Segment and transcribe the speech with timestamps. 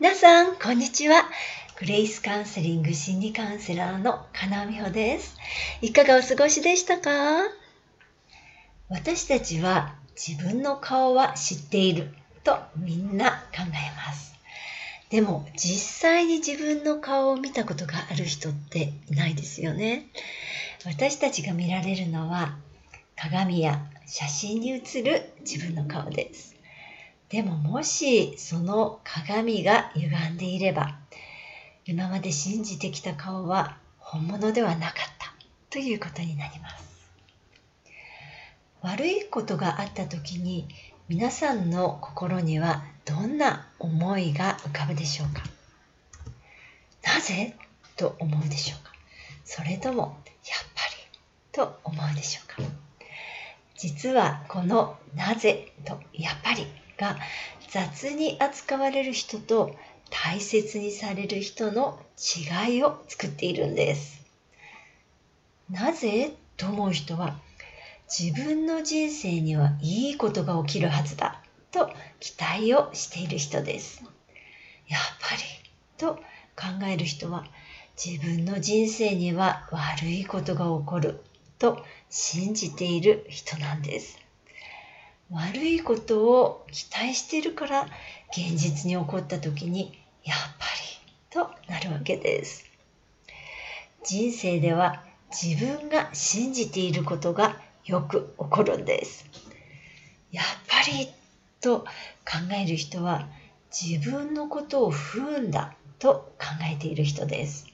[0.00, 1.24] 皆さん、こんにちは。
[1.80, 5.36] グレイスカウンセリング心理カウンセラーの金美穂です。
[5.82, 7.10] いかがお過ごしでしたか？
[8.88, 12.14] 私たちは自分の顔は知っている
[12.44, 14.36] とみんな考えます。
[15.10, 20.06] でも実際に自分の顔を見たことがある人っていないですよね。
[20.86, 22.56] 私たちが見られるのは
[23.16, 26.54] 鏡や写真に映る自分の顔です。
[27.28, 30.96] でももしその鏡が歪んでいれば
[31.84, 35.34] 今まで信じてきた顔は本物ではなかった
[35.70, 36.88] ということになります。
[38.80, 40.68] 悪いことがあった時に
[41.08, 45.42] 皆さんの心にはどんな思いが浮かぶでしょうか？
[47.02, 47.56] なぜ
[47.96, 48.92] と思うでしょうか？
[49.44, 50.94] それともやっぱり
[51.52, 52.62] と思うでしょうか？
[53.76, 56.66] 実はこのなぜとやっぱり
[56.98, 57.16] が
[57.70, 59.74] 雑に扱われる人と
[60.10, 64.22] 大切にされる人の違いを作っているんです。
[65.70, 67.38] なぜと思う人は
[68.08, 71.90] 自分の人生にはいいことが起きるはずだと
[72.20, 74.02] 期待をしている人です。
[74.88, 75.42] やっぱり
[75.98, 76.14] と
[76.56, 77.44] 考える人は
[78.02, 81.20] 自分の人生には悪いことが起こる
[81.58, 84.18] と信じている人なんです。
[85.30, 87.86] 悪いことを期待しているから
[88.30, 90.88] 現実に起こった時にやっぱり
[91.30, 92.64] となるわけです。
[94.04, 99.26] 人生では自分が信じていることがよく起こるんです。
[100.30, 101.08] やっぱり
[101.60, 101.86] と考
[102.54, 103.28] える人は
[103.70, 107.66] 自分のことを不運だと考えている人です。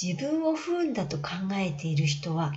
[0.00, 2.52] 自分を不運だと考えている人は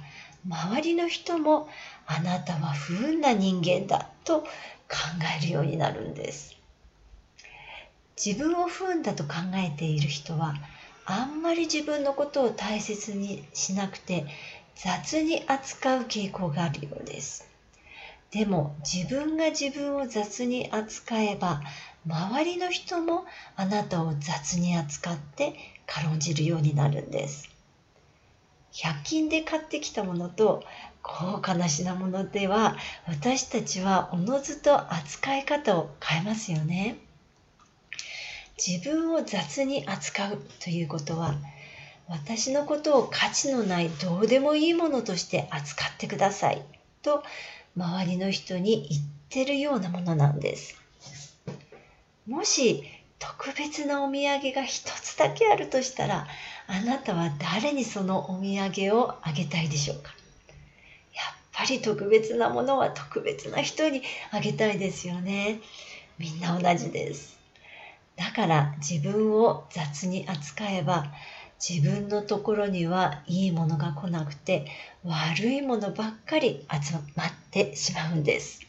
[0.48, 1.68] 周りの人も
[2.06, 4.48] あなたは不運な人間だと考
[5.42, 6.56] えるようになるんです。
[8.24, 10.56] 自分を不運だと考えている人は
[11.06, 14.26] あんまり自分のことを大切にしなくて
[14.76, 17.46] 雑に扱う傾向があるようです。
[18.32, 21.62] でも自分が自分を雑に扱えば
[22.06, 25.56] 周りの人もあなたを雑に扱って
[25.86, 27.57] 軽んじるようになるんです。
[28.78, 30.64] 100均で買ってきたものと
[31.02, 32.78] 高価な品物では
[33.08, 36.98] 私たちはおのずと扱い方を変えますよね。
[38.64, 41.36] 自分を雑に扱うということは
[42.08, 46.64] 私のことを価値のないどうでもいいものとして扱ってください
[47.02, 47.24] と
[47.76, 50.82] 周りの人に言ってるようなものなんです。
[52.28, 52.84] もし
[53.20, 56.28] 特別なお土産が一つだけあるとしたら
[56.68, 58.58] あなたは誰にそのお土
[58.90, 60.12] 産をあげたいでしょうか？
[61.16, 65.60] やっぱり特別なものは特別な人にあげたいですよね。
[66.20, 67.40] みんな同じです。
[68.16, 71.06] だから自分を雑に扱えば
[71.60, 74.68] 自分のところにはいいものが来なくて
[75.04, 78.62] 悪いものばっかり集まってしまうんです。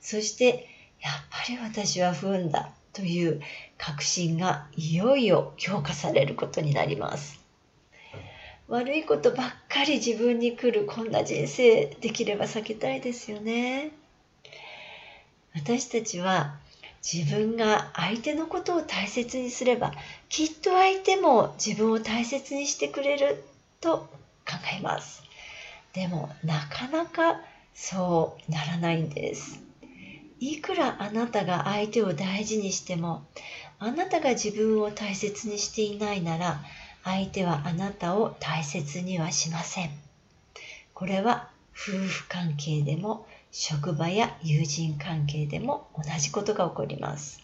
[0.00, 0.68] そして
[1.00, 2.70] やっぱり私は不運だ。
[2.94, 3.42] という
[3.76, 7.40] 確信がいよいよ強化されることになります。
[8.68, 13.90] 悪いことばっかり自分に来るこんな人生できれば避けたいですよね。
[15.54, 16.54] 私たちは
[17.02, 19.92] 自分が相手のことを大切にすれば
[20.30, 23.44] きっと相手も自分を大切にしてくれる
[23.80, 24.08] と
[24.46, 25.22] 考えます。
[25.92, 27.40] でもなかなか
[27.74, 29.60] そうならないんです。
[30.50, 33.24] いくらあなたが相手を大事にしても
[33.78, 36.60] あなたが自分を大切にしていないなら
[37.02, 39.90] 相手はあなたを大切にはしません。
[40.92, 47.40] これは夫婦関係でも職場や友人関係でも同じことが起こります。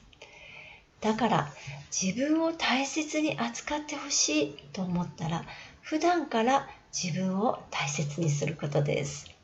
[1.01, 1.53] だから
[1.91, 5.47] 自分を大切に扱ってほしいと思ったら
[5.81, 9.40] 普段から自分を大切にすることです。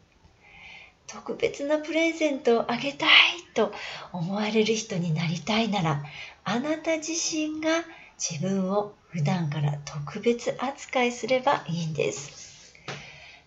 [1.07, 3.09] 特別なプレゼントをあげたい
[3.55, 3.73] と
[4.13, 6.03] 思われる人になりたいなら
[6.45, 7.85] あなた自身が
[8.19, 12.75] 自分を普段から特別扱いすればいいんです。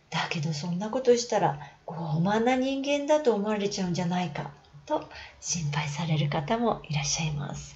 [0.10, 4.52] だけどそんなことしたら傲慢な人間だと思われちゃうんじゃないか
[4.86, 5.08] と
[5.40, 7.76] 心配される方もいらっしゃいます。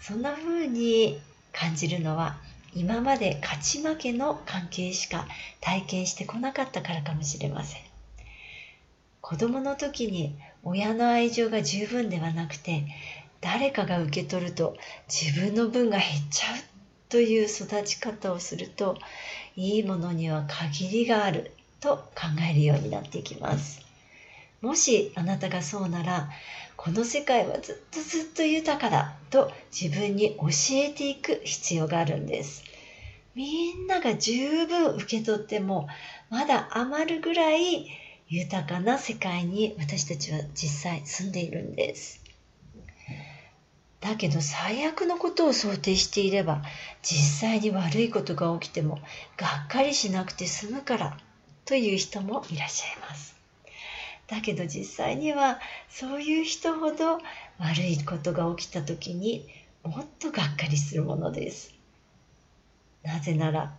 [0.00, 1.20] そんな風に
[1.52, 2.36] 感じるのは
[2.74, 5.26] 今まで勝ち負けの関係しか
[5.60, 7.91] 体験してこなかったからかもしれません。
[9.22, 12.84] 子供の時に親の愛情が十分ではなくて
[13.40, 14.76] 誰かが受け取ると
[15.08, 16.56] 自分の分が減っちゃう
[17.08, 18.98] という育ち方をすると
[19.56, 23.80] いいものには限りがあると考えるようになっていきます。
[24.60, 26.30] もしあなたがそうなら
[26.76, 32.64] この世界はずっとずっと豊かだと自分に教えていく必要があるんです。
[33.34, 35.88] みんなが十分受け取っても
[36.28, 37.86] まだ余るぐらい
[38.34, 42.24] 豊かな世界に私たちは実際住んでいるんです。
[44.00, 46.62] だけど最悪のことを想定していれば
[47.02, 49.00] 実際に悪いことが起きても
[49.36, 51.18] がっかりしなくて済むから
[51.66, 53.36] という人もいらっしゃいます。
[54.28, 57.18] だけど実際にはそういう人ほど
[57.58, 59.46] 悪いことが起きた時に
[59.84, 61.74] もっとがっかりするものです。
[63.02, 63.74] なぜなら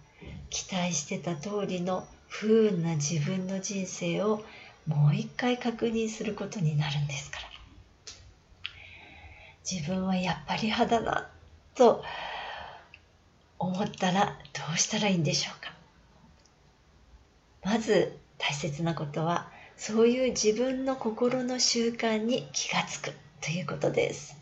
[0.51, 4.43] 期待してた通りの不運な自分の人生を
[4.87, 7.43] もう一回確認することになるんですから。
[9.69, 11.29] 自分はやっぱり派だな
[11.75, 12.03] と
[13.59, 15.73] 思ったらどうしたらいいんでしょうか。
[17.63, 19.47] まず大切なことは
[19.77, 24.35] そういう自分の心の習慣に気がつくということです。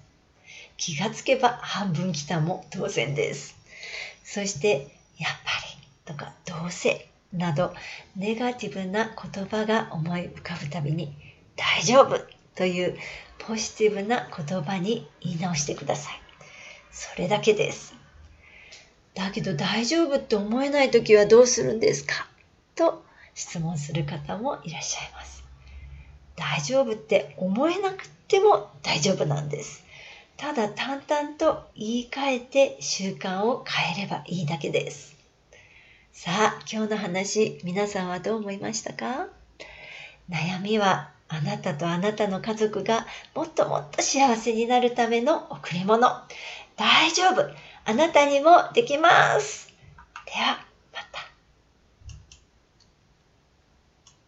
[0.77, 3.57] 気がつけば半分来たも当然です。
[4.23, 5.51] そしてやっぱ
[6.07, 7.73] りとかどうせなど
[8.15, 11.15] ネガティブな言葉が思い浮かぶたびに
[11.55, 12.19] 大丈夫
[12.55, 12.97] という
[13.39, 16.21] ポジティブな言葉に言い直してください。
[16.91, 17.95] それだけです。
[19.13, 22.27] だけど大丈夫って思えない時はどうするんですか？
[22.75, 25.43] と質問する方もいらっしゃいます。
[26.35, 29.83] 大丈夫って思えなくても大丈夫なんです。
[30.37, 35.15] ただ淡々と言い換えて習慣を変えればいいだけです。
[36.23, 39.25] さあ、今日の話、皆さんはどう思いましたか？
[40.29, 46.07] 悩みはあなたとあなたの家族がもっともっと幸せになるための贈り物。
[46.77, 47.49] 大丈夫。
[47.85, 49.73] あなたにもできます。
[50.27, 50.63] では、